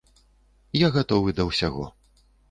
[0.77, 1.85] Я гатовы да ўсяго.